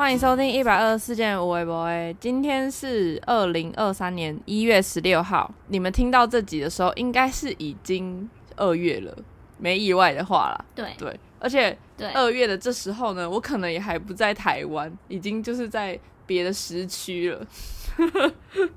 [0.00, 1.86] 欢迎收听一百二十四件无微博。
[2.18, 8.26] 今天是二零二三年一月十六号，你们听到这集的时候，应该是已经
[8.56, 9.14] 二月了，
[9.58, 10.64] 没意外的话啦。
[10.74, 11.76] 对对，而且
[12.14, 17.46] 二月的这时候呢，我可能也还不在台湾，已经就是在别的时区了。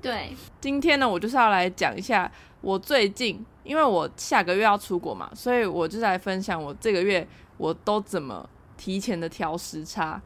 [0.02, 0.30] 对，
[0.60, 2.30] 今天呢，我就是要来讲一下
[2.60, 8.46] 我最近，因为我下个月要出国嘛，所以我就来分享我这个月我都怎么
[8.84, 10.20] 提前的调时差，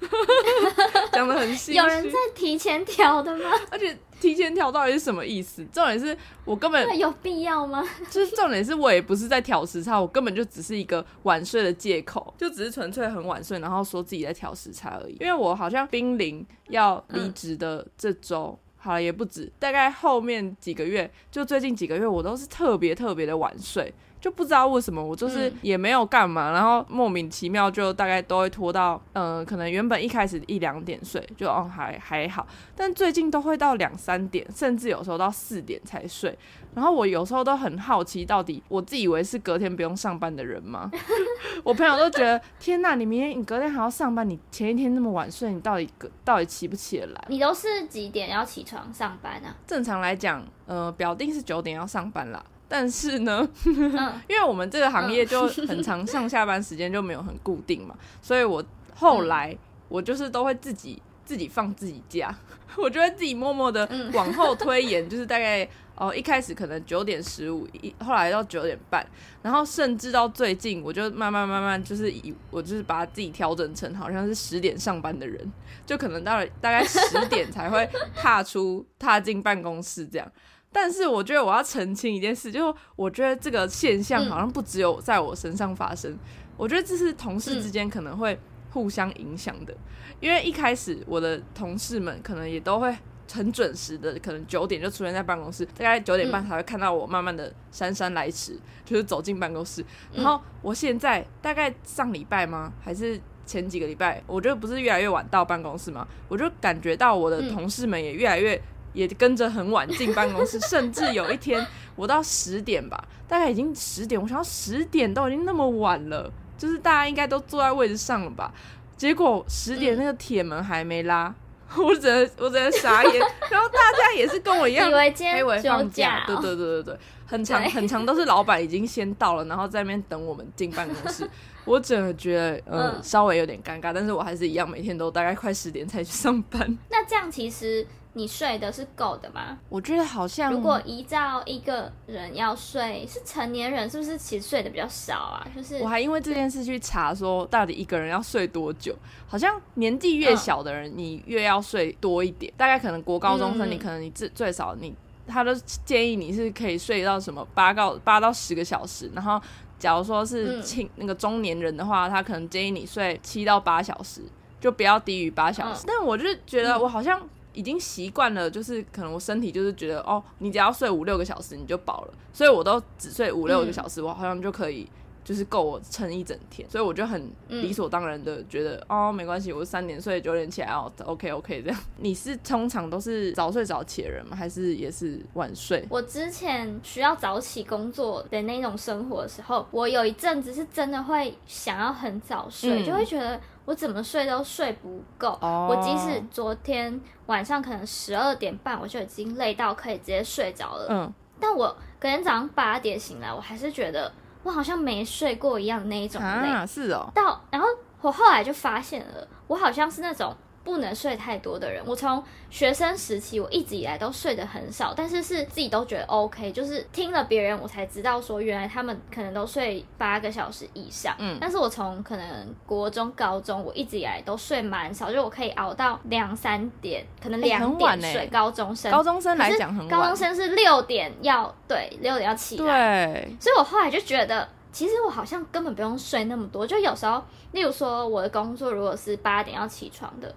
[1.12, 1.74] 讲的很细。
[1.74, 3.48] 有人在提前调的吗？
[3.70, 5.64] 而且提前调到底是什么意思？
[5.66, 7.80] 重点是我根本有必要吗？
[8.10, 15.16] 就是重点是我也不是在调时差，我根本就只是一个晚睡的借口，就只是纯粹很晚睡，然后说自己在调时差而已。
[15.20, 18.46] 因为我好像濒临要离职的这周。
[18.46, 36.38] 嗯好了，也不止，大概后面几个月，就最近几个月，我都是特别特别的晚睡，就不知道为什么，我就是也没有干嘛，嗯、然后莫名其妙就大概都会拖到，嗯、呃，可能原本一开始一两点睡，就哦还还好，但最近都会到两三点，甚至有时候到四点才睡。
[36.74, 40.88] 然后我有时候都很好奇，到底我自以为是隔天不用上班的人吗？
[41.64, 45.90] 我朋友都觉得，天呐，你明天你隔天还要上班，你前一天那么晚睡，你到底
[46.24, 47.24] 到底起不起得来？
[47.28, 49.54] 你都是几点要起床上班啊？
[49.66, 52.40] 正常来讲，呃，表定是九点要上班啦。
[52.72, 53.74] 但是呢，嗯、
[54.26, 59.54] 因为我们这个行业就很长上下班时间就没有很固定嘛，所以我后来
[59.90, 62.34] 我就是都会自己自己放自己假，
[62.78, 65.68] 我就会自己默默的往后推延， 就是大概。
[65.94, 69.06] 哦，一开始可能九点十五，一后来到九点半，
[69.42, 75.52] 然后甚至到最近，我就慢慢慢慢就是以我就是把自己调整成好像是十点上班的人，
[75.84, 76.98] 就可能到了大概十
[77.28, 80.26] 点才会踏出踏进办公室这样。
[80.72, 86.18] 但是我觉得我要澄清一件事，就是我觉得这个现象好像不只有在我身上发生，嗯、
[86.56, 88.38] 我觉得这是同事之间可能会
[88.70, 89.76] 互相影响的，
[90.20, 92.96] 因为一开始我的同事们可能也都会。
[93.32, 99.82] 很准时的，可能九点就出现在办公室，大概九点半才会看到我慢慢的姗姗来迟，就是走进办公室。
[100.12, 102.70] 然后我现在大概上礼拜吗？
[102.82, 104.22] 还是前几个礼拜？
[104.26, 106.06] 我觉得不是越来越晚到办公室吗？
[106.28, 108.60] 我就感觉到我的同事们也越来越
[108.92, 111.64] 也跟着很晚进办公室，甚至有一天
[111.96, 118.52] 我到十点吧， 大概已经十点，我想到十点都已经那么晚了，就是大家应该都坐在位置上了吧？
[118.96, 121.34] 结果十点那个铁门还没拉。
[121.74, 123.14] 我只能我只能傻眼，
[123.50, 131.26] 然后大家也是跟我一样，以为今天放假，对对对对对，很长很长都是老板已经先到了，然后在那边等我们进办公室。
[131.64, 136.78] 我只能觉得嗯，嗯稍微有点尴尬，但是我还是一样每天都大概快十点才去上班。
[136.90, 137.86] 那这样其实。
[138.14, 139.58] 你睡的是够的吗？
[139.70, 145.46] 我觉得好像，如果依照一个人要睡，是成年人是不是其实睡的比较少啊？
[145.56, 148.94] 就是我还因为这件事去查说，到底一个人要睡多久？
[149.26, 152.52] 好像年纪越小的人，你越要睡多一点。
[152.52, 154.94] 嗯、大概可能国高中生，你可能你最最少你，
[155.26, 155.54] 他都
[155.86, 159.10] 建议你是可以睡到什么八到八到十个小时。
[159.14, 159.40] 然后
[159.78, 164.20] 假如说是青、嗯、那个中年人的话，他可能建议你睡七到八小时，
[164.60, 165.84] 就不要低于八小时。
[165.84, 167.18] 嗯、但我就是觉得我好像。
[167.54, 174.88] 已经习惯了，就是可能我身体就是觉得哦，你只要睡五六个小时你就饱了，所以我都只睡五六个小时，嗯、我好像就可以
[175.24, 181.78] 就是够我撑一整天，所以我就很理所当然的觉得、嗯、哦，没关系，我三点睡九点起来哦，OK OK 这样。
[181.98, 184.36] 你是通常都是早睡早起的人吗？
[184.36, 185.86] 还是也是晚睡？
[185.88, 193.40] 我之前需要早起工作的那种生活的时候，我有一阵子是真的会想要很早睡，嗯、就会觉得。
[193.64, 195.70] 我怎么睡都睡不够，oh.
[195.70, 201.68] 我即使昨天晚上可能十二点半我就已经累到可以直接睡着了，嗯，但我
[201.98, 204.12] 隔天早上八点醒来，我还是觉得
[204.42, 207.10] 我好像没睡过一样那一种累，啊，是哦。
[207.14, 207.68] 到然后
[208.00, 210.34] 我后来就发现了，我好像是那种。
[210.64, 221.14] 不能睡太多的人，我从学生时期我一直以来都睡得很少，但是是自己都觉得 OK，就是听了别人我才知道说原来他们可能都睡八个小时以上。
[221.18, 228.12] 嗯，但是我从可能国中、高中我一直以来都睡蛮少，就我可以熬到两三点，可能两点睡。
[228.20, 229.88] 欸、高中生，高中生来讲很晚。
[229.88, 240.32] 高中生是六点要对六点要起来，对，所以我后来就觉得，其实我好像根本不用睡那么多，就有时候，例如说我的工作如果是八点要起床的。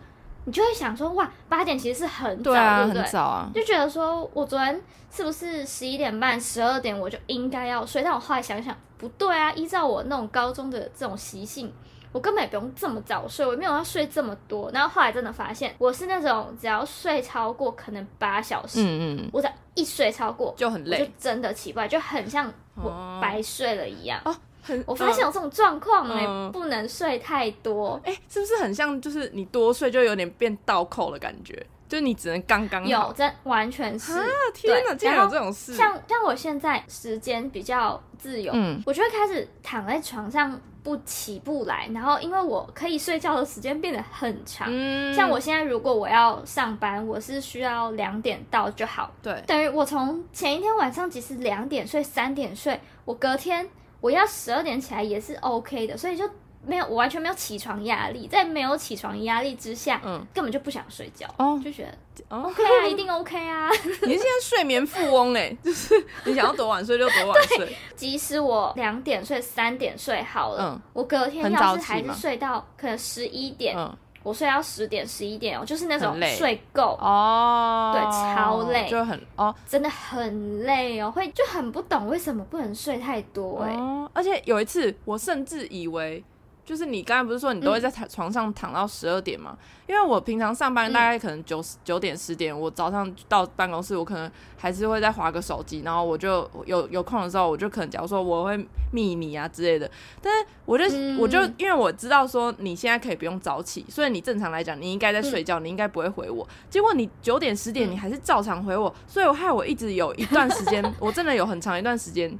[0.45, 3.01] 你就会想说，哇，八点其实是很早，对，啊、对不对？
[3.01, 3.49] 很早啊。
[3.53, 4.81] 就觉得说，我昨天
[5.11, 8.03] 是不是十一点半、十二点我就应该要睡？
[8.03, 9.51] 但我后来想想，不对啊。
[9.53, 11.73] 依照我那种高中的这种习性，
[12.11, 14.69] 我根本也不用这么早睡，我没有要睡这么多。
[14.71, 24.21] 然后后来真的发现，我是那种只要睡超过可能八小时，嗯嗯，我只要一睡超过就很累，就真的奇怪，就很像我白睡了一样。
[24.23, 24.35] 哦
[24.85, 27.99] 我发现有这种状况哎，不能睡太多。
[28.03, 31.65] 哎、欸，是不是很像就是你多睡就有点变倒扣的感觉？
[31.87, 32.89] 就你只能刚刚好。
[32.89, 34.13] 有，这完全是。
[34.13, 34.25] 啊
[34.55, 35.75] 天哪，竟然有这种事！
[35.75, 44.67] 像像我现在时间比较自由，嗯，我就会开始躺在床上不起不来，然后因为我可以睡觉的时间变得很长。
[44.71, 49.11] 嗯，像我现在如果我要上班，我是需要两点到就好。
[49.21, 53.69] 对，等于我从前一天晚上即使两点睡、三点睡，我隔天。
[54.05, 56.29] 我要十二点起来也是 OK 的，所以就
[56.63, 61.97] 没有我完全没有起床压力，在没有起床压力之下，嗯，根本就不想睡觉，哦，就觉得
[62.29, 63.67] OK 啊， 一定 OK 啊。
[64.03, 67.75] 你现在睡眠富翁哎， 就是你想要多晚睡就多晚睡。
[67.95, 73.97] 即使我两点睡、三点睡好了，嗯，我隔天要是还是睡到可能十一点，嗯。
[74.25, 76.97] 我睡到十点十一点哦，就是那种睡够。
[76.99, 86.23] 哦，对，超累，就很哦，真的很累哦，会就很不懂为什么不能睡太多哎，哦，而且有一次我甚至以为。
[86.65, 89.55] 就是你刚才不是说你都会在床上躺到十二点吗？
[89.55, 98.57] 嗯、因为我平常上班大概可能九九点十点，我早上到办公室，我可能还是会再划个手机，然后我就有有空的时候，我就可能假如说我会
[98.91, 99.89] 密你啊之类的。
[100.19, 106.47] 但是我就、嗯、我就因为我知道说你现在可以不用早起，所以你正常来讲你应该在睡觉，嗯、你应该不会回我。
[106.67, 112.35] 结果你九点十点你还是照常回我，所以我害我一直有一段时间， 我真的有很长一段时间。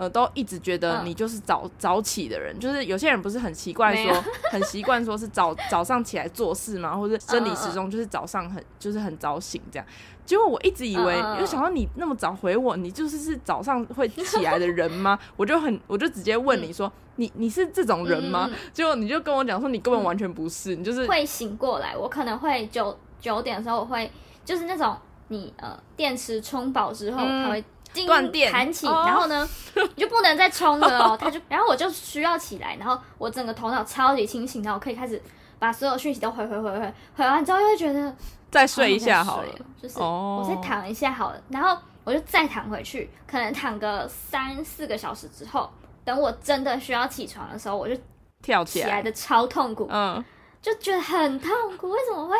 [0.00, 9.86] 呃，都一直觉得你就是早、嗯、早起的人，就是有些人不是很奇怪说， 很习惯说是早早上起来做事嘛，或者生理时钟就是早上很就是很早醒这样。
[10.24, 15.18] 结果我一直以为，因为想到你那么早回我，你就是是早上会起来的人吗？
[15.36, 18.48] 我就很我就直接问你说，嗯、你你是这种人吗？
[18.50, 21.94] 嗯、结果你就跟我讲说，你根本完全不是，嗯、你就是会醒过来。
[21.94, 24.10] 我可能会九九点的时候，我会
[24.46, 24.96] 就是那种
[25.28, 27.64] 你呃电池充饱之后，它、嗯、会。
[28.06, 29.48] 断电弹起，然后呢，
[29.94, 31.16] 你就不能再充了哦。
[31.20, 35.20] 他就，然后我就需要起来，然后我整个头脑超级清醒，然后我可以开始
[35.58, 38.14] 把所有讯息都回回回回回完之后，又会觉得
[38.50, 39.48] 再睡一下好了，
[39.80, 45.70] 就是我再躺一下好了，然后我就再躺回去，可能躺个三四个小时之后，
[46.04, 47.94] 等我真的需要起床的时候，我就
[48.42, 50.24] 跳起来，起来的超痛苦，嗯，
[50.62, 52.36] 就觉得很痛苦，为什么会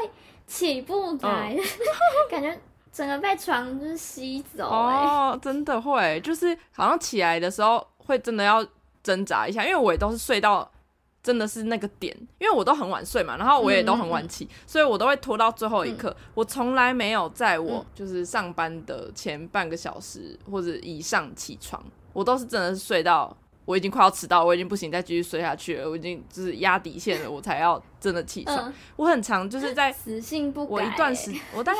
[0.47, 1.56] 起不来？
[2.31, 2.58] 感觉。
[2.93, 8.67] 整个被床就是吸走哦， 真的会，就是好像起来的时候会真的要
[9.03, 10.69] 挣扎一下，因为我也都是睡到
[11.23, 16.11] 真的是那个点，因为我都很晚睡嘛，然后我也都很晚起，所以我都会拖到最后一刻。
[16.11, 21.81] 嗯、我从来没有在我就是上班的前半个小时或者以上起床，
[22.13, 23.35] 我都是真的是睡到
[23.65, 28.69] 我已经快要迟到，我已经不行再继续睡下去了，我已经就是压底线了，我才要真的起床。
[28.69, 31.79] 嗯、我很常就是在死性不改，我一段时我大概。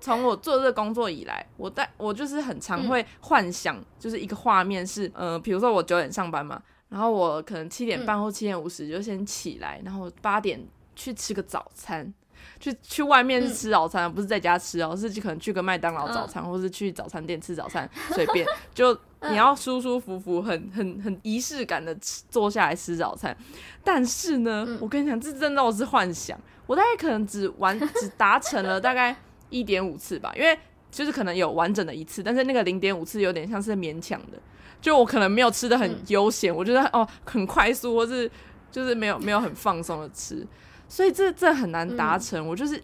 [0.00, 10.60] 从我做这个工作以来，我在我就是很常会幻想，就是一个画面是，嗯、呃，比如说我九点上班嘛，然后我可能七点半或七点五十就先起来，然后八点
[10.96, 12.12] 去吃个早餐，
[12.58, 18.92] 去去外面是吃早餐，嗯、不是在家吃哦，是可能去个麦当劳早餐，嗯、或是去早餐店吃早餐，随便，就
[19.30, 23.36] 你要舒舒服服、很很很仪式感的吃坐下来吃早餐。
[23.84, 29.16] 但是呢，嗯、我跟你讲，这真的我是幻想，我大概可能只完只达成了大概。
[29.50, 30.58] 一点五次吧，因为
[30.90, 34.38] 就是可能有完整的一次，但是那个零点五次有点像是勉强的，
[34.80, 38.28] 就我可能没有吃的很悠闲，嗯、我觉得哦很快速，或是
[38.72, 40.44] 就是没有没有很放松的吃，
[40.88, 42.44] 所以这这很难达成。
[42.44, 42.82] 嗯、我就是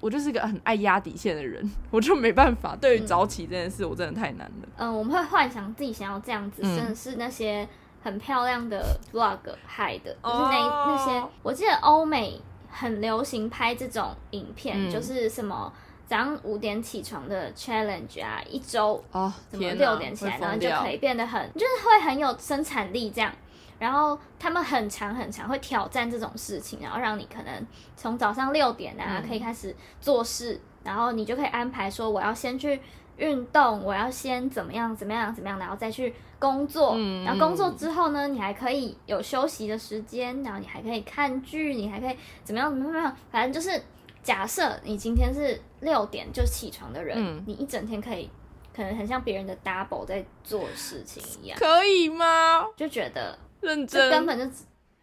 [0.00, 2.74] 我就是一个很爱压底线的人，我就没办法。
[2.74, 4.68] 对于早起这件事，我真的太难了。
[4.76, 7.68] 嗯、呃，我们会幻想自己想要这样子，真的是那些
[8.02, 11.24] 很漂亮的 vlog 拍的，就是那、哦、那些。
[11.44, 15.72] 我记得欧美很流行拍这种影片，嗯、就是什么。
[16.06, 23.32] 早上五点起床的 challenge 啊，一周哦，怎么六点起来，然后就可以变得很，就是会很有生产力这样。
[23.78, 32.80] 然后他们很长很长会挑战这种事情，然后让你可能从早上六点啊可以开始做事，嗯、然后你就可以安排说我要先去
[33.16, 36.92] 运动，我要先怎么样怎么样怎么样，然后再去工作。
[36.96, 43.82] 嗯、然后工作之后呢，你还可以有休息的时间，然后你还可以看剧，你还可以怎么样怎么样，反正就是。
[44.24, 48.28] 假设你今天是六点就起床的人，嗯、你一整天可以
[48.74, 52.64] 可能很像别人的 double 在做事情一样，可以吗？
[52.76, 54.56] 就觉得认真，根本就，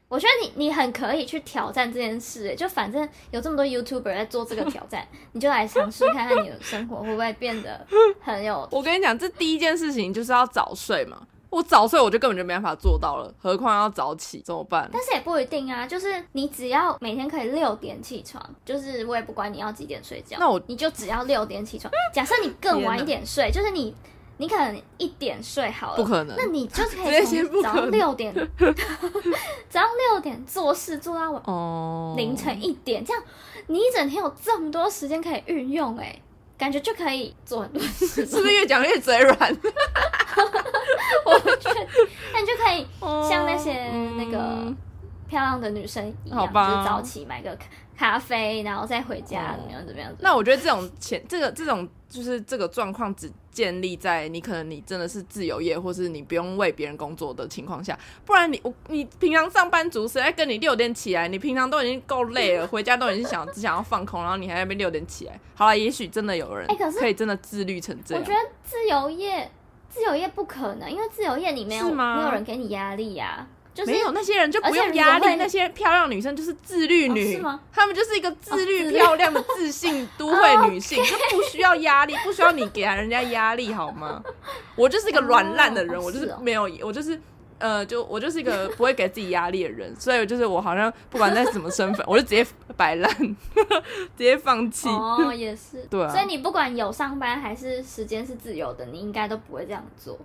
[0.10, 7.88] 我觉得你你很可以去挑战这件事，哎，就反正有这么多 YouTuber 在做这个挑战， 你就来尝试看看你的生活会不会变得
[8.20, 8.68] 很有。
[8.72, 11.28] 我跟你讲，这第一件事情就是要早睡嘛。
[11.52, 14.90] 我早睡，我就根本就没办法做到了，何况要早起怎么办？
[14.92, 21.92] 但是也不一定啊，就是你只要每天可以六点起床，就是我也不管你要几点睡觉，那我你就只要六点起床。
[22.14, 23.94] 假设你更晚一点睡，就是你
[24.38, 28.34] 你可能一点睡好了，不可能，那你就可 以从早上六点，
[29.70, 33.22] 早上六点做事做到晚哦凌晨一点，这样
[33.68, 36.18] 你一整天有这么多时间可以运用，哎，
[36.58, 39.58] 感觉就可以做很多事， 是不是越讲越嘴软？
[42.34, 42.88] 那你就可以
[43.30, 44.74] 像那些那个
[45.28, 47.58] 漂亮的女生一样，就是早起买个
[47.98, 50.12] 咖啡，然后再回家，怎么样怎么样？
[50.20, 53.32] 那我觉得这种钱，这个这种就是这个状况只。
[53.52, 61.28] 建立在你可能你真的是自由业，或是你不用为别人工作的情况下，不然你我你平常上班族谁在跟你六点起来？
[61.28, 65.38] 你平常都已经够累了， 回家都已经想只想要放空，然后你还在那边六点起来。
[65.54, 66.66] 好了，也许真的有人
[66.98, 68.24] 可以真的自律成这样。
[68.24, 69.52] 我觉得自由业
[69.92, 73.60] 自由业不可能，因为自由业你没有没有人给你压力呀、啊。
[73.74, 77.62] 就是、没有那些人就不用压力，那些漂亮女生就是自律女，哦、是吗？
[77.72, 84.22] 她们就是一个自律漂亮的自信 都会女性，就不需要压力，不需要你给人家压力，好吗？
[84.76, 87.18] 我就是一个软烂的人，哦、我就是没有，我就是
[87.62, 93.10] 呃，就我就是一个不会给自己压力的人，所以就是我好像不管在什么身份，我就直接摆烂，
[94.18, 94.90] 直接放弃。
[94.90, 100.18] 哦， 也是，对、啊，所以你不管有上班还是时间是自由的，你应该都不会这样做。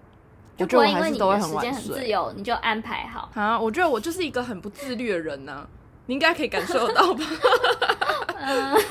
[0.59, 3.61] 我觉得我还是都会很晚睡，时间很自由，你就安排好啊。
[3.61, 5.69] 我觉得我就是一个很不自律的人呢、啊，
[6.07, 7.25] 你应该可以感受到吧？
[8.49, 8.89] 嗯、就是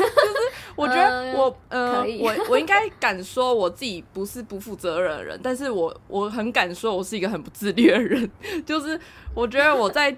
[0.75, 8.29] 我觉得我呃，呃我我应该敢说我自己不是不负责任的人，但是我我很敢说我是一个很不自律的人。
[8.65, 8.99] 就是
[9.33, 10.15] 我觉得我在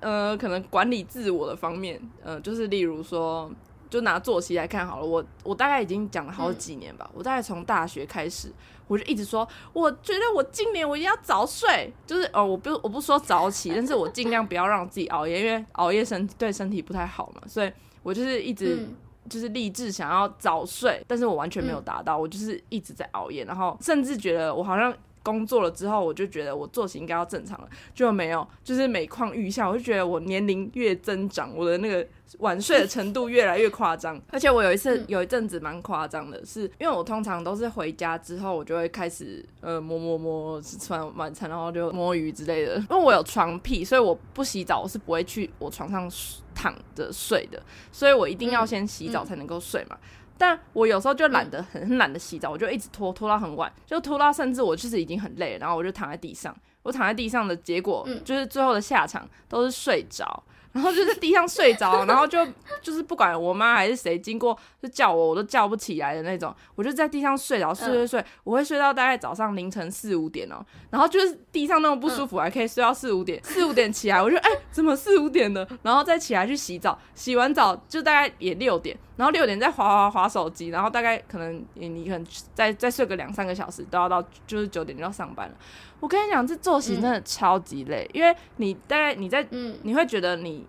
[0.00, 3.50] 呃，可能管理自我的方面，呃，就是例如说。
[3.90, 7.08] 就拿作息来看好了，我我大概已经讲了好几年吧。
[7.10, 8.52] 嗯、我大概从大学开始，
[8.88, 17.42] 我就一直说，我觉得我今年我一定要早睡，就是哦，我不我不说早起，但是我尽量不要让自己熬夜，因为熬夜身对身体不太好嘛。
[17.46, 17.70] 所以
[18.02, 18.84] 我就是一直
[19.28, 24.94] 就是立志想要早睡，但是我完全没有达到，我就是一直在熬夜，然后甚至觉得我好像。
[25.24, 29.66] 工作了之后，我就觉得我作息应该要正常了，就没有，就是每况愈下。
[29.66, 32.06] 我就觉得我年龄越增长，我的那个
[32.40, 34.20] 晚睡的程度越来越夸张。
[34.30, 42.76] 而且我有一次有一阵子蛮夸张的是，是因为我通常都是回家之后，我就会开始呃摸摸摸吃完晚餐，然后就摸鱼之类的。
[42.76, 46.06] 因为我有床癖，所以我不洗澡，我是不会去我床上
[46.54, 49.96] 躺着睡的，所以我一定要先洗澡才能够睡嘛。
[49.96, 56.54] 嗯嗯但我有时候就懒得很很懒得洗澡，我就一直拖拖到很晚，就拖到甚至我就是已经很累了，然后我就躺在地上。
[56.82, 60.42] 我躺在地上的结果，就是最后的下场都是睡着。
[60.74, 62.44] 然后就在地上睡着，然后就
[62.82, 66.52] 就是不管我妈还是谁经过就叫我，我都叫不起来的那种。
[66.74, 70.56] 我就在地上睡着，睡睡睡，我会睡到大概早上凌晨四五点哦。
[70.90, 73.40] 然后就是地上那么不舒服，还可以睡到四五点。
[73.44, 75.64] 四五点起来，我就哎、欸，怎么四五点了？
[75.84, 78.98] 然后再起来去洗澡，洗完澡就大概也六点。
[79.16, 85.54] 然后六点再划划划手机，然后大概可能你你可能再再睡个两三个小时，都要到就是九点就要上班了。
[86.00, 90.63] 我跟你讲，这作息真的超级累，嗯、因为你大概你在，嗯，你会觉得你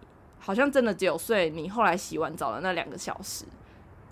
[0.45, 3.43] 好像真的只有睡你后来洗完澡的那两个小时，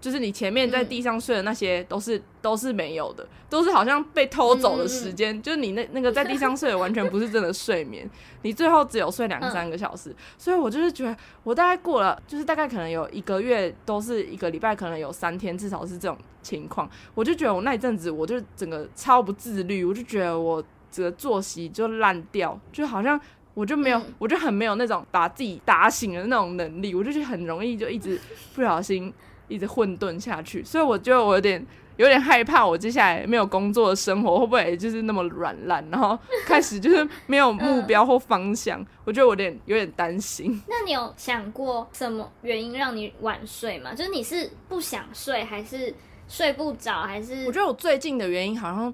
[0.01, 8.09] 就是你前面在地上睡的那些都是、嗯、都是没有的，都是好像被偷走的时间，嗯、就是你那那个在地上睡的完全不是真的睡眠，
[8.41, 20.63] 你最后只有睡两三个小时，嗯、所以我就是觉得我大概过了，就是大概可能有一个月都是一个礼拜，可能有三天至少是这种情况，我就觉得我那一阵子我就整个超不自律，我就觉得我。
[20.95, 23.19] 这个作息就烂掉，就好像
[23.53, 28.19] 我就没有，嗯、我就很没有那种把自己打醒的那种能力，我就觉得很容易就一直
[28.55, 29.13] 不小心
[29.47, 31.63] 一直混沌下去，所以我觉得我有点
[31.97, 40.59] 有点害怕，我接下来没有工作的生活会不会就是那么软烂，然后开始就是没有目标 或方向，嗯、我觉得我有点有点担心。
[40.67, 43.93] 那你有想过什么原因让你晚睡吗？
[43.93, 45.93] 就是你是不想睡，还是
[46.27, 47.45] 睡不着，还是？
[47.45, 48.93] 我觉得我最近的原因好像。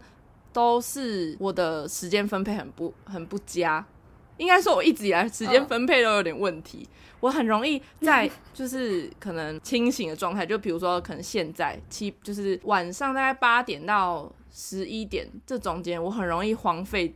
[0.52, 3.86] 都是我的时间分配很不很不佳，
[4.40, 6.80] 应该说我一直以来时间分配都有点问题。
[6.80, 6.88] Oh.
[7.22, 17.14] 我很容易在 就是可能清醒的状态，就比如说可能现在七就是晚上大概八点到十一点这中间，我很容易荒废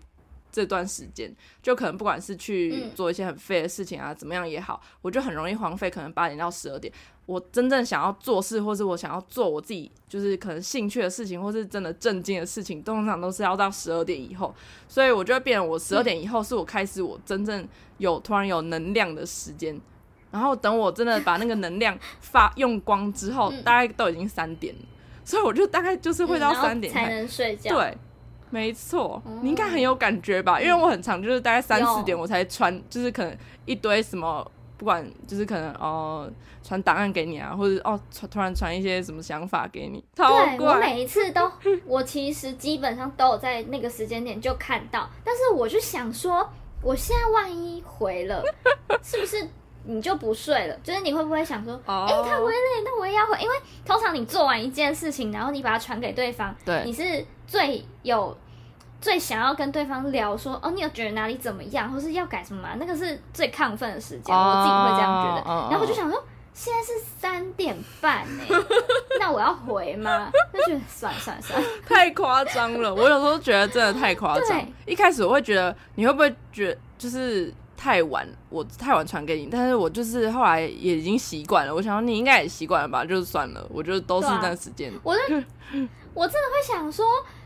[0.54, 6.94] 这段时间，就可能不管是去做一些很废的事情啊，怎么样也好，我就很容易荒废，可能八点到十二点。
[7.26, 14.54] 我真正想要做事，或是我想要做我自己，就是可能兴趣的事情，或是真的正经的事情，通常都是要到十二点以后。
[14.88, 17.68] 所以我就会变成我十二点以后是我开始我真正
[17.98, 19.80] 有突然有能量的时间。
[20.32, 24.82] 然后等我真的把那个能量发 用光之后，大概都已经三点了。
[25.24, 27.74] 所以我就大概就是会到三点才能睡觉。
[27.74, 27.98] 对，
[28.54, 30.62] 没错，你应该很有感觉吧？
[30.62, 34.50] 因为我很常就是大概三四点我才传，就是可能一堆什么。
[34.76, 36.30] 不管就是可能哦
[36.62, 40.04] 传档案给你啊，或者哦传突然传一些什么想法给你。
[40.14, 40.26] 对，
[40.60, 41.50] 我每一次都，
[41.86, 46.46] 我其实基本上都有在那个时间点就看到，但是我就想说，
[46.82, 48.44] 我现在万一回了，
[49.02, 49.48] 是不是？
[49.86, 52.10] 你就不睡了，就是你会不会想说，哎、oh.
[52.10, 53.56] 欸，他回了，那我也要回，因为
[53.86, 58.36] 通常你做完一件事情，然后你把它传给对方，对，你是最有
[59.04, 62.70] 最想要跟对方聊说，哦，你有觉得哪里怎么样，或是要改什么吗？
[62.80, 64.48] 那个是最亢奋的时间，oh.
[64.48, 65.70] 我自己会这样觉得。
[65.70, 68.44] 然后我就想说，现在是三点半呢，
[69.20, 70.32] 那我要回吗？
[70.54, 72.96] 那就算了算了算了，太夸张了。
[72.96, 74.66] 我有时候觉得真的太夸张。
[74.86, 77.54] 一开始我会觉得，你会不会觉得就是？
[77.76, 81.76] 太晚，我太晚传给你，但是我就是后来也已经习惯了。
[81.76, 84.90] 我想说你应该也习惯了吧，就算了，我觉得都是那时间。
[85.04, 85.14] 我
[86.14, 87.06] 我真的会想说，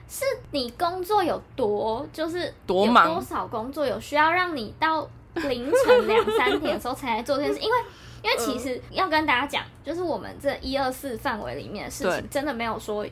[0.09, 7.77] 是你工作有多，就是多忙，多少工作有需要让你到凌晨两三点的时候才来做这件事， 因为。
[8.23, 13.05] 因为其实要跟大家讲，就是我们这一二四范围里面的事情，真的没有说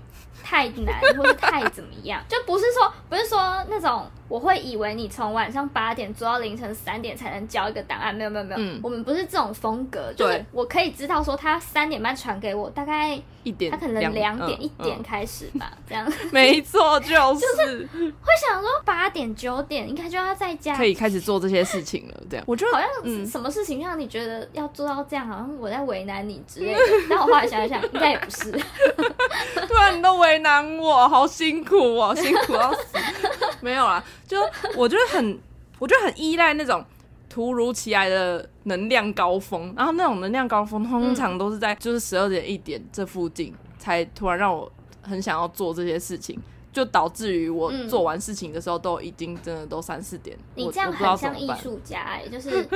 [0.44, 16.14] 太难或是太怎么样，就不是说不是说那种我会以为你从晚上八点做到凌晨三点才能交一个档案，没有没有没有，嗯、我们不是这种风格，就是我可以知道说他三点半传给我，大概一点，他可能两点一点开始吧，嗯嗯、这样。
[16.34, 22.44] 没错，就是就是会想说八点九点应该就要在家，可以开始做这些事情了，这样。
[22.48, 25.06] 我觉得好像什么事情让你觉得要做到。
[25.08, 28.52] 这样好像我在为难你之类的， 但我后来想一想，应该也不是。
[28.52, 32.98] 对啊，你都为难我，好辛苦哦，辛苦要死。
[33.62, 34.38] 没有啦，就
[34.76, 35.40] 我觉得很，
[35.80, 36.84] 我觉得很依赖那种
[37.30, 46.40] 突如其来的能量高峰，然后那种能量高峰通常都是在就是十二点一点这附近，才突然让我很想要做这些事情，
[46.74, 50.38] 就导致于我做完事情的时候都已经真的都三四点。
[50.56, 52.68] 你这样很像艺术家哎、欸，就是。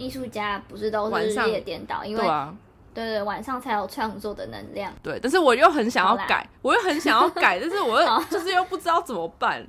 [0.00, 2.56] 艺术家不是都是日夜颠倒，因为对啊，
[2.94, 4.90] 对对，晚上才有创作的能量。
[5.02, 9.62] 对，但是我又很想要改，我又很想要改，但是我又 就是又不知道怎么办。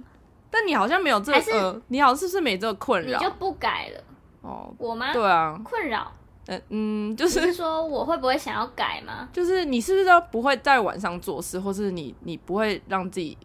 [0.52, 3.18] 但你好像没有这个，呃，你好像是不是没这个困扰？
[3.18, 4.04] 你就不改了？
[4.42, 5.12] 哦，我吗？
[5.14, 6.12] 对啊，困扰。
[6.48, 9.30] 嗯嗯，就是，是说我会不会想要改吗？
[9.32, 13.38] 就是你是不是都不会在晚上做事，或是你你不会让自己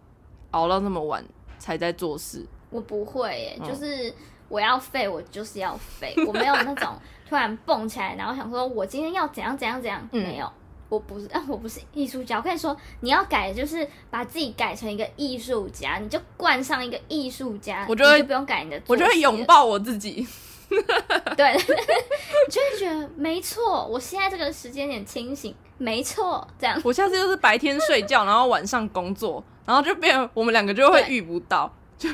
[0.50, 1.24] 熬到那么晚
[1.58, 2.44] 才在做事？
[2.70, 4.12] 我不会耶，就是。
[4.48, 6.94] 我要废，我就是要废，我没有那种
[7.28, 10.48] 突然蹦起来，然后想说我今天要怎样怎样怎样，嗯、没有，
[10.88, 12.36] 我不是，啊，我不是艺术家。
[12.36, 20.26] 我跟你说，你要改，就是把自己改成一个艺术家，你就冠上一个艺术家，我觉得就不用改你的，我就会拥抱我自己，
[21.36, 21.62] 对，你
[22.50, 26.80] 就会觉得没错，我现在这个时间点清醒，没错，这样。
[26.84, 31.72] 我下次就是白天睡觉，然后晚上工作，然后就变我们两个就会遇不到。
[31.98, 32.10] 对，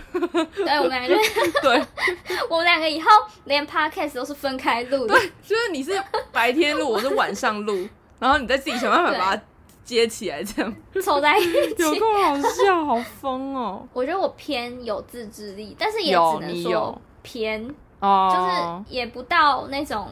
[0.78, 1.16] 我们两个，
[1.60, 1.84] 对，
[2.48, 3.10] 我们两个以后
[3.46, 5.14] 连 podcast 都是分开录的。
[5.18, 7.88] 对，就是你是白天录，我是晚上录，
[8.22, 9.42] 然后你再自己想办法把它
[9.82, 11.42] 接起来，这样凑在一
[11.74, 13.84] 起，有够好笑，好疯哦！
[13.92, 20.06] 我觉得我偏有自制力，但是也只能说偏哦，就是也不到那种，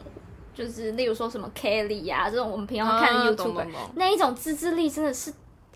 [0.53, 5.33] 就是例如说什么 Kelly 啊这种我们平常看 YouTube 那一种自制力，真的是。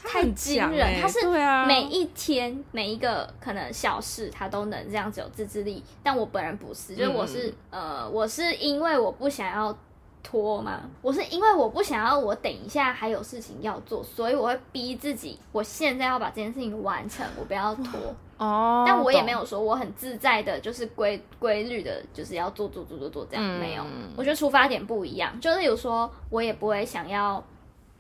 [0.08, 1.02] 太惊人！
[1.02, 1.18] 他是
[1.66, 5.84] 每一天每一个可能小事，他都能这样子有自制力。
[6.04, 9.76] 但我本人不是，就是我是、嗯、呃，我是因为我不想要
[10.26, 18.00] 拖吗，我是因为我不想要我等一下还有事情要做，所以我会逼自己，我现在要把这件事情完成，我不要拖。
[18.38, 23.86] 哦，但我也没有说我很自在的，就是规规律的，就是要做做做做做这样，嗯、没有。
[24.18, 27.44] 我觉得出发点不一样，就是有说我也不会想要。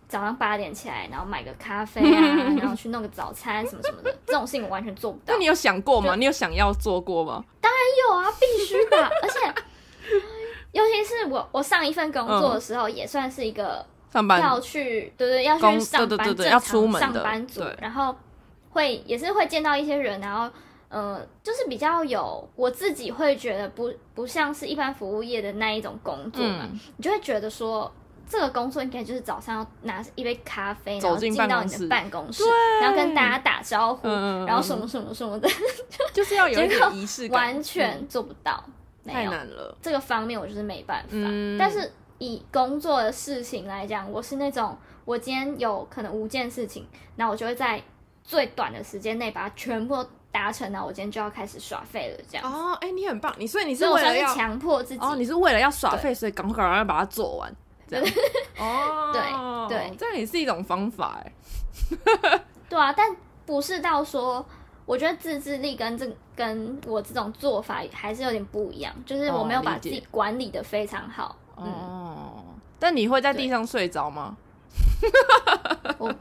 [0.07, 2.21] 早上八点起来，然后买个咖啡啊，
[2.61, 5.33] 然后去弄个早餐什么什么的，这种事情我完全做不到。
[5.33, 6.15] 那你有想过吗？
[6.15, 7.43] 你有想要做过吗？
[7.59, 8.97] 当然有啊，必须的。
[9.03, 9.63] 而且，
[10.75, 14.41] 尤其是我，我上一份工作的时候，也算是一个上班。
[14.41, 18.13] 要去，对对，要去上班，要出门上班族，然后
[18.71, 20.53] 会也是会见到一些人，然后
[20.89, 27.91] 呃，就是比较有我自己会觉得不不像是一般服务业的那一种工作嘛，你就会觉得说。
[28.27, 32.43] 这个工作应该就是早上要拿一杯咖啡，然后进到你的办公室，
[32.81, 35.47] 然后跟大家打招呼，然后什么什么什么的，
[36.11, 38.63] 就是要有一点 仪式感，完全做不到，
[39.13, 39.77] 太难了。
[39.81, 41.15] 这个方面我就是没办法。
[41.57, 47.81] 但是以工作的事情来讲，我是那种我今天有可能五件事情，那我就会在
[48.23, 52.23] 最短的时间内把它全部达成，然后我今天就要开始耍废了。
[52.29, 57.55] 这样哦，哎，你很棒，你所以你是为了要强迫自己，哦，你是为了要耍废，所以赶快赶快把它做完。
[57.87, 57.99] 对
[58.57, 61.31] 哦，对对，这样也是一种方法哎。
[62.67, 63.15] 对啊，但
[63.45, 64.43] 不是到说，
[64.85, 71.35] 我觉得自制力跟这跟我这种做法还是有点不一样，就是我没有把自己管理的非常好。
[71.55, 72.43] 哦，
[72.77, 74.37] 但你会在地上睡着吗？
[75.97, 76.13] 我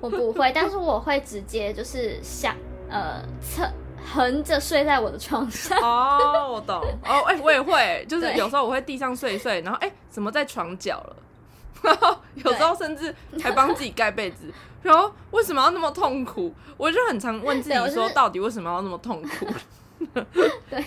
[0.00, 2.54] 我不会，但是我会直接就是想
[2.88, 3.68] 呃侧
[4.14, 5.78] 横着睡在我的床上。
[5.80, 6.80] 哦，我懂。
[7.04, 11.16] 哦，哎、欸，我也会，就是有时候我会地上睡一睡，然后哎、欸，怎么在床角了？
[11.82, 16.52] 然后有时候甚至还帮自己盖被子，然后为什么要那么痛苦？
[16.76, 19.46] 我就很常问自己说，到底为什么要那么痛苦？
[20.68, 20.84] 对，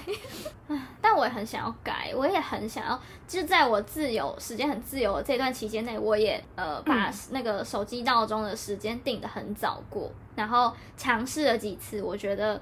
[1.00, 12.62] 但我也很想要改，我也很想要，就是在我自由时间很自由的这段期间内，我也呃把那个手机闹钟的时间定的很早过，然后尝试了几次，我觉得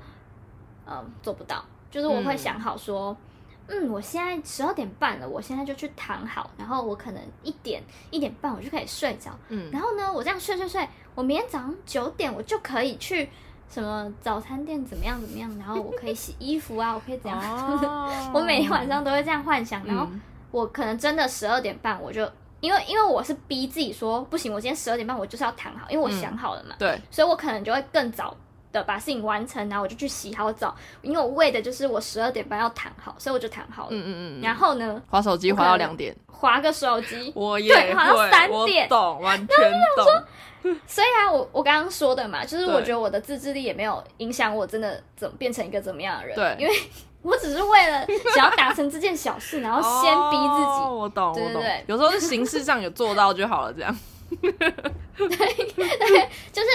[0.86, 3.18] 呃做不到，就是我会想好说。
[3.66, 9.32] 嗯，我现在十二点半了，我现在就去躺好，然后我可能一点一点半我就可以睡着。
[9.48, 13.30] 嗯，然后呢，我这样睡睡睡，我明天早上九点我就可以去
[13.70, 17.40] 什么早餐店怎么样怎么样，然后我可以洗衣服啊，我可以怎样？
[17.42, 20.08] 哦、 我每天晚上都会这样幻想，然后
[20.52, 22.30] 我可能真的十二点半我就，
[22.62, 26.76] 因为因为我是逼自己说不行，我今天十二点半我就是要躺好，因为我想好了嘛。
[26.76, 28.36] 嗯、对，所以我可能就会更早。
[28.74, 33.90] 的把事情完成，然后我就去洗好澡，因为我为的就是我十二点半要躺好，所以我就躺好了。
[33.92, 34.42] 嗯嗯嗯。
[34.42, 40.08] 然后呢，划手机划到两点，划个手机，我也会，滑到三点，懂，完全懂。
[40.88, 46.36] 所以啊，我我刚刚说的嘛，就是我觉得我的自制力也没有影响我真的怎么变成一个怎么样的人。
[46.36, 46.74] 对，因为
[47.22, 50.90] 我只是为了 想要达成这件小事，然后先逼自己。
[50.90, 53.96] 我懂，对对对，有时候是形式上有做到就好了，这样。
[54.42, 56.70] 对 对，就是。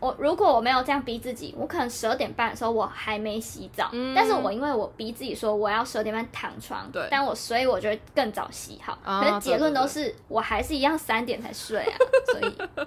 [0.00, 11.94] 我如果我没有这样逼自己，我可能十二点半的时候我还没洗澡，嗯、但是我因为我逼自己说我要十二点半躺床，对，但我所以我就会更早洗好，啊、可是结论都是我还是一样三点才睡啊，
[12.32, 12.52] 所以，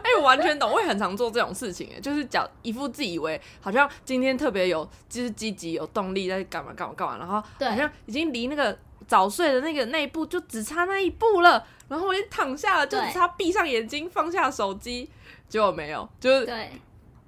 [0.00, 7.34] 哎、欸，我完全懂，我也很常做这种事情，哎，就是讲一副自以为好像今天特别有就是积极有动力在干嘛干嘛干嘛，然后
[7.68, 8.74] 好像已经离那个
[9.06, 15.08] 早睡的那个那一步就只差那一步了，然后我一躺下了就只差闭上眼睛放下手机。
[15.48, 16.70] 结果没有，就是对，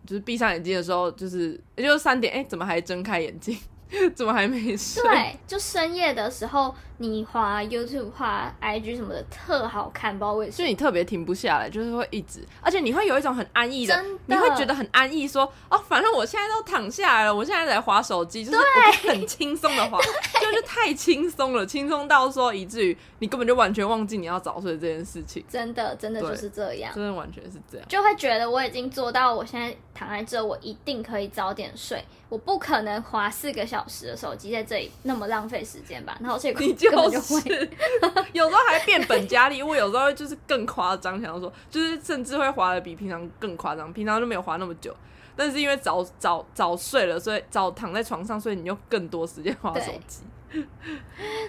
[0.06, 3.56] 就是闭上眼睛的时候，就是也就是三点，哎，怎么还睁开眼睛？
[4.16, 5.02] 怎么还没睡？
[5.02, 6.74] 对，就深夜的时候。
[6.98, 14.20] 你滑 YouTube、滑 IG 什么的特好看，不知道为什么，就你特别停不下来，就是会一直，而且你会有一种很安逸的，真的。
[14.26, 19.98] 你会觉得很安逸说，说哦，反正我现在都躺下来了，我现在在滑手机，就是我很轻松的滑，
[20.40, 25.44] 就是太轻松了，轻松到说以至于你根本就完全忘记你要早睡这件事情。
[25.48, 36.16] 真的，真的就是这样，真的完全是这样，就会觉得我已经做到，我现在躺在这，我一定可以早点睡，我不可能滑四个小时的手机在这里那么浪费时间吧？
[36.20, 36.58] 然后这个
[36.90, 37.70] 就是。
[38.32, 44.94] 有时候还变本加厉，因为有时候就是更夸张，想要说就是甚至会滑的比平常更夸张，平常就没有滑那么久，
[45.34, 50.24] 但是因为早早早睡了，所以早躺在床上，所以你就更多时间滑手机。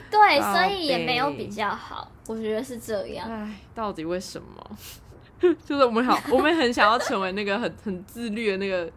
[0.09, 3.29] 对，所以也没有比较好，我觉得是这样。
[3.29, 4.77] 哎，到底为什么？
[5.65, 8.89] 就是我们好，我们很想要成为那个很很自律的那个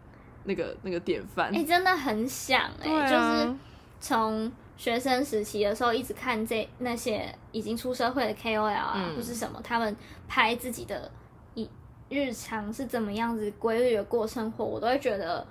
[0.45, 1.47] 那个那个典范。
[1.47, 3.55] 哎、欸，真的很想哎、欸，啊、就是
[3.99, 4.51] 从。
[4.81, 9.95] 学生时期的时候，一直看这那些已经出社会的 KOL 啊，嗯、或是什么，他们
[10.27, 11.11] 拍自己的
[11.53, 11.69] 一
[12.09, 15.45] 日常是怎么样子规律的过生活，我都会觉得，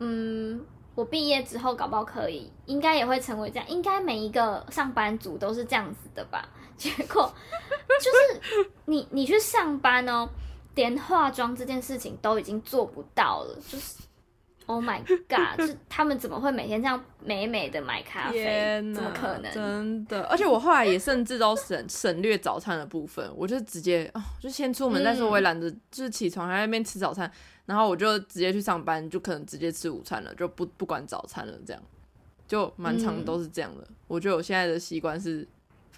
[0.00, 0.60] 嗯，
[0.94, 6.46] 我毕业之后搞不好可以，应该也会成为这样，应该每一个上班族都是这样子的吧？
[6.76, 7.32] 结果
[8.02, 10.28] 就是你你去上班哦，
[10.74, 13.94] 连化妆这件事情都已经做不到了，就是。
[14.68, 15.56] Oh my god！
[15.66, 18.38] 就他们怎么会每天这样美美的买咖啡？
[18.44, 19.50] 天哪，怎么可能？
[19.50, 27.30] 真的，而且我后来也甚至都省省略早餐的部分，我就直接哦，就先出门，嗯、但是我也懒得就是起床还在那边吃早餐，
[27.64, 31.82] 然后我就直接去上班，就可能直接吃午餐了，就不不管早餐了，这样
[32.46, 33.82] 就蛮常都是这样的。
[33.88, 35.48] 嗯、我觉得我现在的习惯是。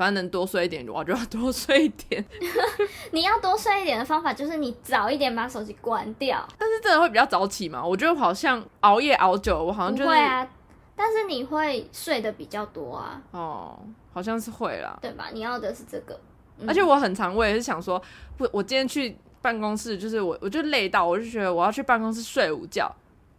[0.01, 2.25] 反正能多睡一点，我就要多睡一点。
[3.13, 6.43] 你要多睡一点的方法就是你早一点把手机关掉。
[6.57, 7.85] 但是真的会比较早起嘛？
[7.85, 10.09] 我觉得好像熬夜熬久了，我好像就是。
[10.09, 10.49] 会啊，
[10.97, 13.21] 但是你会睡得比较多啊。
[13.33, 13.79] 哦，
[14.15, 14.99] 好像是会啦。
[15.03, 15.29] 对吧？
[15.35, 16.19] 你要的是这个。
[16.57, 18.03] 嗯、而且我很常，我也是想说，
[18.39, 22.91] 不，我今天去办公室，就是我，我就累到，我就觉得我要去办公室睡午觉。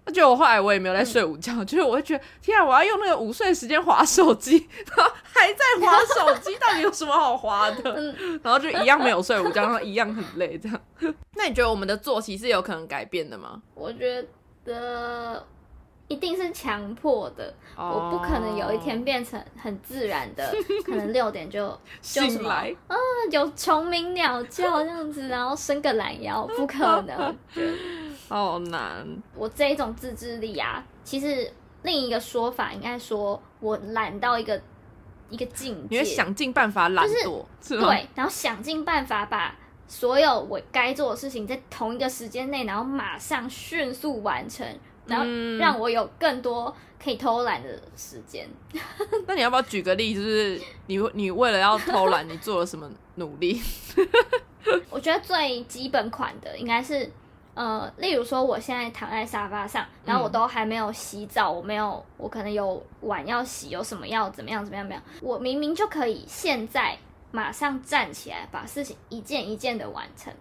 [0.03, 7.91] 而且我后来我也没有在睡午觉，嗯、 就是我会觉得天啊，我要用那个午睡时间划手机，然后还在划手机，到底有什么好划的？
[7.95, 10.81] 嗯、 然后就一样没有睡午觉，然后一样很累，这样。
[11.35, 13.61] 那你觉得我们的作息是有可能改变的吗？
[13.75, 14.25] 我觉
[14.65, 15.45] 得。
[16.07, 17.87] 一定是强迫的，oh.
[17.95, 20.53] 我不可能有一天变成很自然的，
[20.85, 21.69] 可能六点就
[22.01, 22.67] 就什么啊，
[23.31, 27.33] 有虫鸣鸟叫这样子，然后伸个懒腰，不可能，
[28.37, 29.05] 好难。
[29.35, 31.51] 我这一种自制力啊，其实
[31.83, 34.59] 另一个说法应该说我懒到一个
[35.29, 39.53] 一个境界，你会想尽办法懒惰，就是对，然后想尽办法把
[39.85, 44.65] 所有我该做的事情在同一个时间内，然后马上迅速完成，
[45.05, 45.25] 然后
[45.57, 48.47] 让我有更多可以偷懒的时间。
[48.73, 48.79] 嗯、
[49.27, 53.61] 那你要不要举个例子，就是你你为了要偷懒，你做了什么努力？
[54.89, 57.11] 我觉得最基本款的应该是。
[57.53, 66.97] 呃，例如说，我现在躺在沙发上，然后我都还没有洗澡，嗯、我没有，我可能有碗要洗，有什么要怎么样怎么样怎么样，我明明就可以现在
[67.31, 70.33] 马上站起来，把事情一件一件的完成，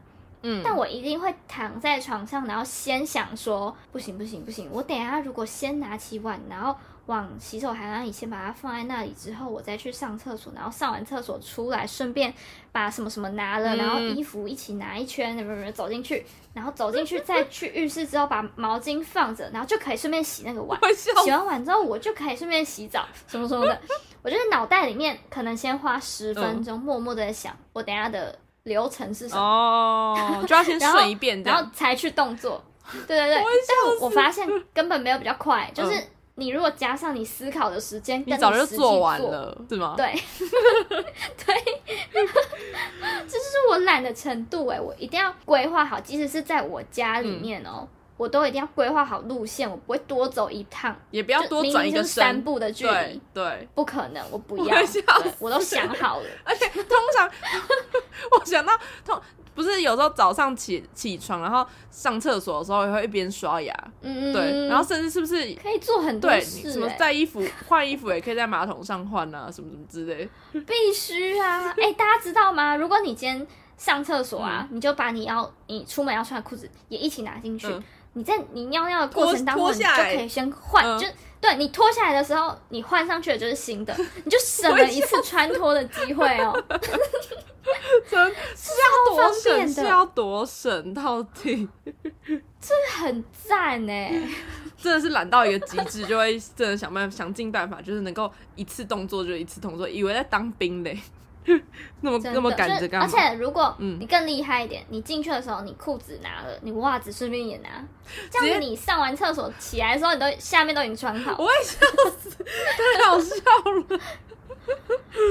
[0.42, 6.76] 嗯，但我一定会躺在床上，然后先想说，不行不行不行，我等一下如果先拿起碗，然后。
[7.06, 12.32] 往洗手台那里先把它放在那里，之后我再去上厕所，然后上完厕所出来，顺便
[12.70, 20.78] 把什么什么拿了，然后衣服一起拿一圈，什么什么走进去，然后走进去再去浴室之后把毛巾放着，然后就可以顺便洗那个碗。
[20.94, 23.80] 洗完碗之后我就可以顺便洗澡，什么什么的。
[24.22, 32.62] 我就是脑袋里面可能先花十分钟，默默的在想我等下的流程是什么哦，就要先顺一遍 然，然后才去动作。
[33.06, 36.00] 对对对，但我发现根本没有比较快，就是。
[36.40, 39.94] 嗯你如果加上你思考的时间，你早就做完了，是吗？
[39.94, 40.10] 对，
[40.88, 41.54] 对，
[42.08, 42.26] 这
[43.26, 44.80] 就是我懒的程度哎！
[44.80, 57.30] 我一定要规划好，即使是在我家里面哦、喔，嗯、我都一定要规划好路线，我不会多走一趟，也不要多转一个三步的距离，对，对不可能，我不要，我，我都想好了，而且通常
[58.32, 58.72] 我想到
[59.04, 59.20] 通。
[59.60, 66.62] 不是有时候早上起起床，然后上厕所的时候也会一边刷牙，嗯对，然后甚至是不是可以做很多事？
[66.62, 70.28] 对，什么带衣服换衣服也可以在马桶上换啊，什么什么之类。
[70.66, 71.68] 必须啊！
[71.76, 72.76] 哎、欸，大家知道吗？
[72.76, 73.46] 如果你今天
[73.76, 77.66] 上厕所啊，嗯、你就把你要你出门要穿的裤子也一起拿进去。
[77.66, 77.82] 嗯、
[78.14, 81.06] 你在你尿尿的过程当中，你就可以先换，嗯、就
[81.40, 86.52] 对你脱下来的时候，你换上去的就是新的， 你就省了一次穿脱的机会哦。
[88.10, 91.68] 真是要多省，是要多省到底，
[92.60, 94.10] 这很赞哎！
[94.76, 100.98] 真的是懒到一个极致，就会真的想办法想尽办法，就是能够一次动作就一次动作，以为在当兵嘞，
[102.02, 103.06] 那么的那么赶着干嘛？
[103.06, 107.68] 而且如果你更厉害一点，嗯、你进去的时候你裤子拿了，你袜子顺便也拿，
[108.30, 111.36] 这样子你上完厕所起来的时候，你都下面都已经穿好。
[111.38, 111.78] 我也笑
[112.18, 113.98] 死，太好笑了，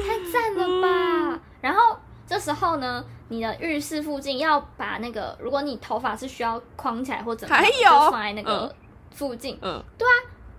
[0.05, 1.39] 太赞了吧！
[1.61, 1.97] 然后。
[2.29, 8.71] 这时候呢，你的浴室附近要把那个，如果你头发是需要框起来或怎么样，还有就放在那个
[9.09, 9.55] 附近。
[9.63, 10.13] 嗯，嗯对啊，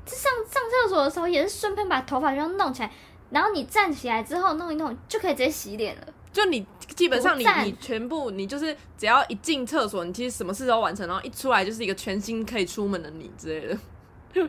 [0.05, 2.91] 这上上厕所的时候也是顺便把头发就要弄起来，
[3.31, 6.07] 然后你站起来之后弄一弄就可以直接洗脸了。
[6.33, 6.65] 就你
[6.95, 14.49] 基本上你你全部你就是只要一进厕所，你其实什么事都完成，然后一出来就是一个全新可以出门的你之类的。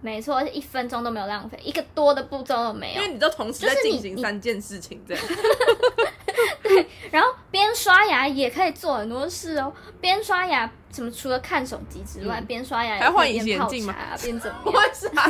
[0.00, 5.24] 没错，而且一分钟都没有浪费，一个多的步骤都没有，因为你都同时在进行三件事情，这样。
[6.62, 9.72] 对，然后边刷牙也可以做很多事哦。
[10.00, 13.94] 边刷牙，什么除了看手机之外，边、嗯、刷牙还换隐形眼镜吗？
[14.22, 14.74] 边怎么样？
[14.82, 15.28] 为啥？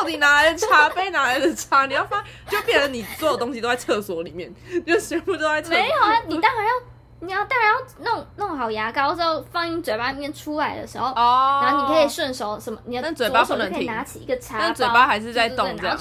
[0.00, 1.10] 到底哪来的茶杯？
[1.10, 1.86] 哪来的茶？
[1.86, 4.52] 你要发，就变成你所有东西都在厕所里面，
[4.86, 5.78] 就全部都在厕所。
[5.78, 6.72] 没有啊，你当然要。
[7.20, 15.98] 你要当然要弄弄好牙膏之后放进嘴巴里面出来的时候，oh, 然后你可以顺手什么，你的左手就可以拿起一个茶包，但嘴巴还是在动这样。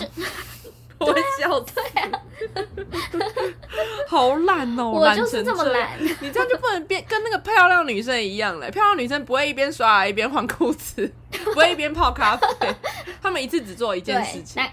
[1.05, 2.21] 我会笑，对啊，
[4.07, 5.91] 好懒哦，我就是这么懒。
[6.01, 11.11] 你这样就不能变跟那个漂亮女生一样嘞，漂亮女生不会一边刷牙一边换裤子，
[11.45, 12.75] 不会一边泡咖啡，
[13.21, 14.63] 他们一次只做一件事情。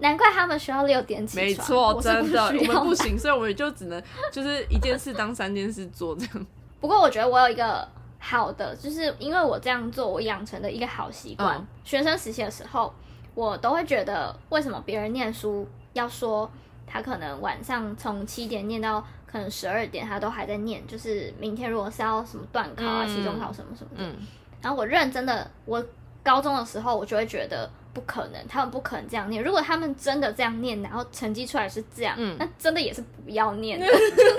[0.00, 1.46] 难怪他们需要六点起床。
[1.46, 6.46] 没错，真的，我们不行，所以我们就只能就是一件事当三件事做这样。
[6.80, 11.56] 不过我觉得我有一个好的，就是因为我这样做，我养成的一个好习惯。
[11.56, 12.92] 嗯、学生实习的时候，
[13.34, 16.50] 我都会觉得，为什么别人念书要说
[16.86, 24.04] 他可能晚上从七点念到可能十二点，他都还在念，就是明天如果是要什么段考啊、期中考什么什么的。
[24.04, 24.16] 嗯、
[24.60, 25.84] 然后我认真的，我
[26.22, 27.68] 高中的时候，我就会觉得。
[27.94, 29.44] 不可能，他们不可能这样念。
[29.44, 33.86] 如果他们真的这样念，然后成绩出来是这样，嗯、那真的也是不要念的。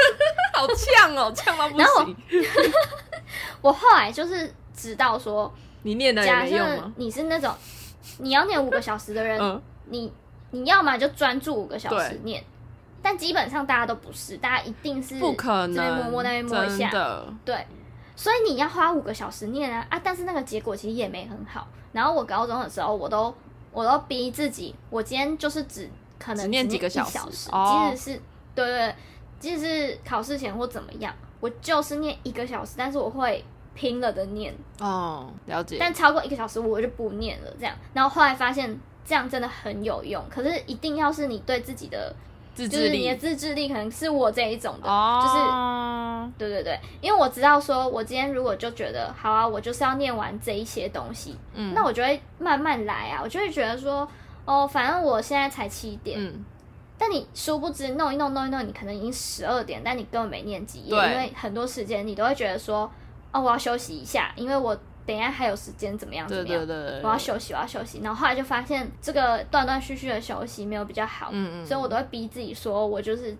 [0.55, 2.17] 好呛哦，呛到不行。
[3.61, 5.53] 我， 我后来就是知道说，
[5.83, 6.75] 你念的也没用吗？
[6.77, 7.53] 假设你是那种
[8.19, 10.11] 你要念五个小时的人，嗯、你
[10.51, 12.43] 你要么就专注五个小时念，
[13.01, 17.65] 但基本上大家都不是，大家一定是不可能摸摸那边摸一下，的对。
[18.15, 19.99] 所以你要花五个小时念啊啊！
[20.03, 21.67] 但是那个结果其实也没很好。
[21.91, 23.33] 然后我高中的时候，我都
[23.71, 25.89] 我都逼自己，我今天就是只
[26.19, 28.21] 可能只念几个小时，即使是
[28.53, 28.95] 对对，
[29.39, 35.77] 即使是考试前或怎么样，我就是念一个小时，但是我会拼了的念哦，了解。
[35.79, 37.75] 但超过一个小时我就不念了，这样。
[37.93, 40.23] 然后后来发现这样真的很有用。
[40.29, 42.15] 可是一定要是你对自己的。
[42.55, 54.07] 自制力，就是你的自制力可能是我这一种的，哦、就是对对对，因为我知道说，我今天如果就觉得好啊，我就是要念完这一些东西，嗯，那我就会慢慢来啊，我就会觉得说，
[54.45, 56.45] 哦，反正我现在才七点，嗯，
[56.95, 62.87] 但你殊不知弄一弄弄一弄，你可能已经十二点，但你根本没念几页，因为很多时间你都会觉得说，
[63.33, 64.77] 哦，我要休息一下，因为我。
[65.05, 66.25] 等一下还有时间怎么样？
[66.25, 66.65] 怎么样？
[66.65, 67.99] 对对对对，我要休息，我要休息。
[68.01, 73.35] 然后后来就发现这个断断续续的休息没有比较好，嗯嗯，所以我都会逼自己说，我就是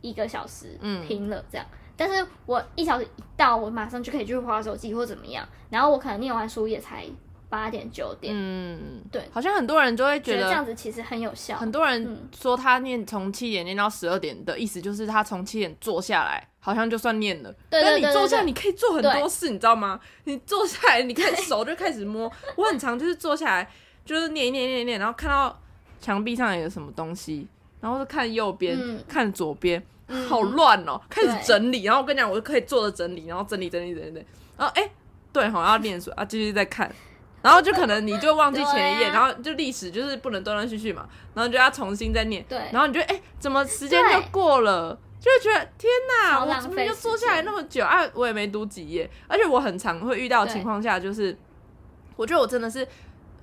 [0.00, 1.66] 一个小时拼了这样。
[1.72, 5.44] 嗯、但是我一小时一到，我马上就可以去划手机或怎么样。
[5.70, 7.04] 然后我可能念完书也才
[7.48, 11.56] 八点九点，嗯，对，好像很多人就会觉得，这样子其实很有效。
[11.56, 16.48] 很多人说他念从七点念到十二点的意思就是他从七点坐下来。
[16.60, 19.98] 好像就算念了，对对但你坐下来，你可以做很多事，你知道吗？
[20.24, 22.30] 你坐下来，你看手就开始摸。
[22.56, 23.70] 我很常就是坐下来，
[24.04, 25.58] 就是念一念念念，然后看到
[25.98, 27.46] 墙壁上有什么东西，
[27.80, 29.82] 然后就看右边，嗯、看左边，
[30.28, 31.84] 好乱哦、喔，开始整理。
[31.84, 34.26] 然后我跟你讲，我就可以坐着整理，然后整理整理整理整理。
[34.58, 34.90] 然后哎、欸，
[35.32, 36.92] 对，好像要念书啊，继续再看。
[37.42, 42.44] 然后就可能你就忘记前一页，啊、然后就历史就是不能断断续续嘛，然后就要重新再念。
[42.48, 44.98] 对，然后你就哎、欸，怎么时间就过了？
[45.20, 48.08] 就会觉得天哪，我怎么就坐下来那么久啊？
[48.14, 51.36] 我也没读几页，而且我很常会遇到的情况下，就是
[52.14, 52.86] 我觉得我真的是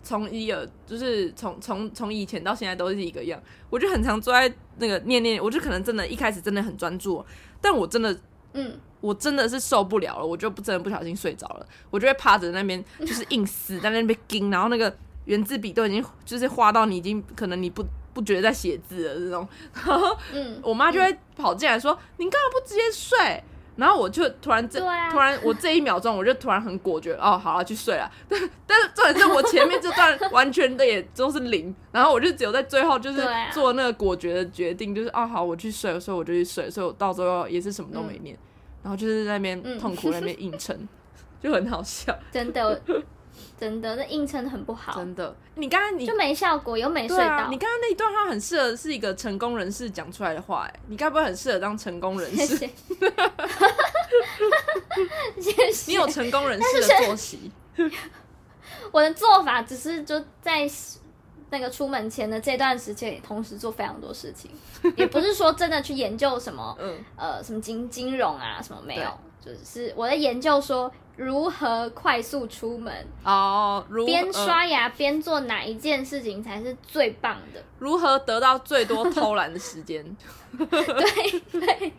[0.01, 3.41] 从一而就是从从从以前到现在都是一个样。
[3.69, 7.23] 我就很常坐在那个念念，我就可能真的一开始真的很专注，
[7.59, 8.17] 但我真的
[8.55, 14.91] 嗯，我真的是受不了了，我就不真的不小心睡着了，我就会趴着那边就是硬死 在那边盯，然后那个
[15.25, 17.85] 圆珠笔都已经就是画到你已经可能你不。
[18.15, 19.45] 不觉得在写字的这种，
[19.85, 20.17] 然后
[20.63, 23.43] 我妈就会跑进来说：“嗯、你干嘛不直接睡？”
[23.75, 28.09] 然后我就突然这、啊、突然我这一秒钟我就突然很果决哦，好了，去睡了。
[28.29, 38.39] 但但是重点是我前面这段完全的也都是零，然后我就只有在最后就是做那个果决的决定，就是哦、啊，好，我去睡，所以我就去睡，所以我到最后也是什么都没念，嗯、
[38.85, 40.87] 然后就是在那边痛苦在那边硬撑，嗯、
[41.41, 42.79] 就很好笑，真的。
[43.59, 44.93] 真的，那硬撑很不好。
[44.93, 47.25] 真的，你刚刚你就没效果，又没睡到。
[47.25, 52.45] 啊、你刚刚那一段话很适合是一个成功人士讲出来的话，哎，你该不会很适合当成功人士？
[52.45, 52.69] 谢谢。
[55.87, 57.51] 你有成功人士的作息。
[58.93, 60.69] 我的做法只是就在
[61.55, 64.51] 那个出门前的这段时间，同时做非常多事情，
[64.97, 70.91] 也不是说真的去研究什么， 嗯，呃，什么金金融啊，什么没有，就是我在研究说。
[71.17, 72.93] 如何快速出门？
[73.23, 77.63] 哦，边刷牙边做哪一件事情才是最棒的？
[77.79, 80.03] 如何得到最多偷懒的时间？
[80.57, 81.93] 对 对，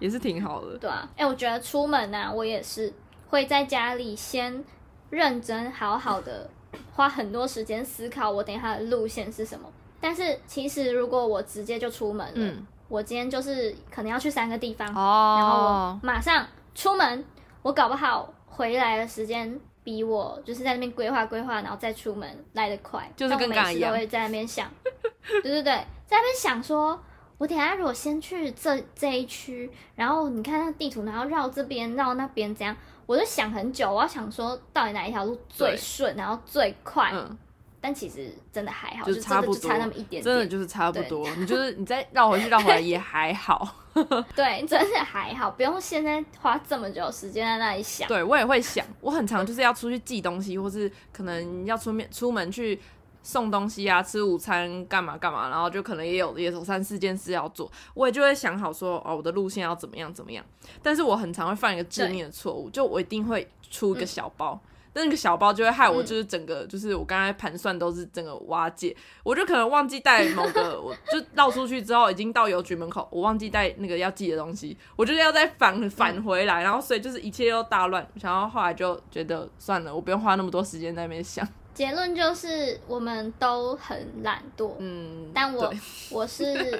[0.00, 0.76] 也是挺好的。
[0.78, 2.92] 对啊，哎、欸，我觉得出门呢、啊，我也是
[3.28, 4.64] 会在家里先
[5.08, 6.50] 认真好好的
[6.92, 9.70] 花很多时间思考我等一下的路线是什么。
[10.00, 17.24] 但是其实如果我直接就出门了，嗯、我今天就是可能要去三个地方，哦、然后我马上出门。
[17.62, 23.06] 我搞不好回来的时间比我就是在那边规划规划，然后再出门来得快。
[23.14, 24.66] 就是跟刚刚一样，我每次都会在那边想，
[25.42, 25.74] 对对对，
[26.06, 26.98] 在那边想说，
[27.36, 32.74] 我等下如果先去这这一区，然后你看那地图，然后绕这边绕那边怎样，
[33.10, 37.10] 我就想很久，我要想说到底哪一条路最顺，然后最快。
[37.12, 37.36] 嗯
[37.82, 41.26] 但其实真的还好，就是差不多，差那么一点点，真的就是差不多。
[41.36, 43.66] 你就是你再绕回去绕回来也还好，
[44.36, 48.06] 对，真的还好，不用现在花这么久时间在那里想。
[48.06, 52.78] 对，我也会想，我很常就是要出去寄东西，或是可能要出面出门去
[53.22, 60.44] 送东西啊，吃午餐干嘛干嘛，然后就可能也有也有三四件事要做，我也就会想好说哦，我的路线要怎么样怎么样。
[60.82, 64.60] 但是我很常会犯一个致命的错误，就我一定会出一个小包。
[64.64, 81.46] 嗯但那个小包就会害我，就是整个，嗯、就是我刚才盘算都是整个瓦解，我就可能忘记带某个， 我就绕出去之后已经到邮局门口，我忘记带那个要寄的东西，我就是要再返返回来，然后所以就是一切又大乱，然后后来就觉得算了，我不用花那么多时间在那边想。
[81.74, 85.72] 结论就是我们都很懒惰，嗯，但我
[86.10, 86.78] 我是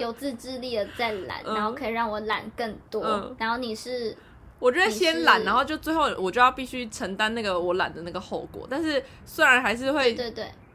[0.00, 4.16] 有自制力的在懒，嗯、然后可以让我懒更多，嗯、然后你是。
[4.58, 8.66] 我觉得先懒，然后就最后我就要必须承担那个我懒的那个后果。
[8.68, 10.14] 但是虽然还是会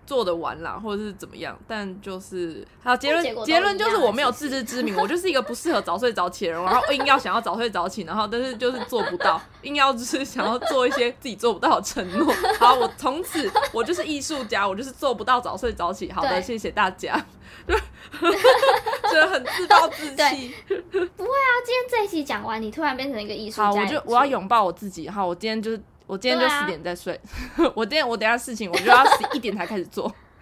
[0.05, 12.33] 做得完啦，或者是怎么样，但就是好结论结论就是我没有自知之明，我就是一个不适合早睡早起的人，然后硬要想要早睡早起，然后但是就是做不到，硬要就是想要做一些自己做不到的承诺。
[12.59, 16.11] 好，我从此我就是艺术家，我就是做不到早睡早起。
[16.11, 17.25] 好的，谢谢大家。
[17.65, 17.75] 对，
[18.19, 20.53] 觉得很自暴自弃。
[20.67, 23.65] 不会啊，今天这一期讲完，你突然变成一个艺术家。
[23.65, 25.09] 好，我就我要拥抱我自己。
[25.09, 27.13] 好，我今天就是我今天就十点再睡。
[27.57, 30.13] 啊、 我今天我等下事情我就要十一点才开始做，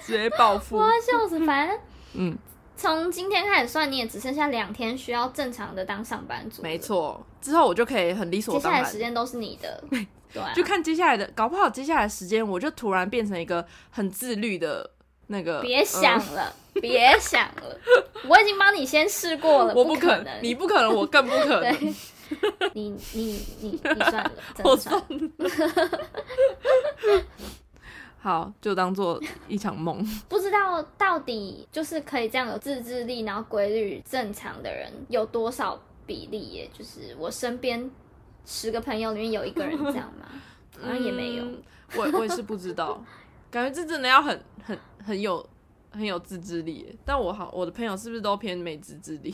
[0.00, 0.76] 直接暴富。
[0.76, 1.78] 我要笑死，反正
[2.14, 2.38] 嗯。
[2.78, 6.62] 从今天开始算，你也只剩下两天需要正常的当上班族。
[6.62, 8.82] 没错，之后我就可以很理所当然。
[8.82, 9.82] 接下来时间都是你的，
[10.30, 14.90] 对、啊，就看接下来的，搞不好接下来时间我就突然变成一个很自律的
[15.28, 15.62] 那个。
[15.62, 17.80] 别想了，呃、别想了，
[18.28, 21.94] 我已经帮你先试过了，我不可能，不可能，你不可能，我更不可能。
[22.74, 24.32] 你你你你算了，
[24.64, 25.06] 我算了。
[28.18, 30.04] 好，就当做一场梦。
[30.28, 36.70] 不知道到底就是可以这样有自制力，然后规律正常的人有多少比例耶？
[36.76, 37.88] 就是我身边
[38.44, 40.26] 十个朋友里面有一个人这样吗？
[40.80, 41.44] 好像也没有。
[41.44, 41.62] 嗯、
[41.94, 43.00] 我我也是不知道，
[43.50, 45.48] 感觉这真的要很很很有
[45.90, 46.94] 很有自制力耶。
[47.04, 49.32] 但我好，我的朋友是不是都偏没自制力？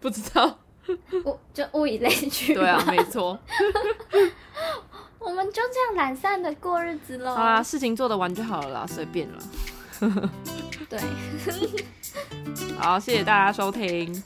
[0.00, 0.58] 不知道。
[1.24, 2.54] 我就物以类聚。
[2.54, 3.38] 对啊，没错。
[5.18, 7.34] 我们就这样懒散的过日子喽。
[7.34, 9.38] 好啦，事情做得完就好了啦，随便了。
[10.88, 11.00] 对。
[12.78, 14.22] 好，谢谢大家收听。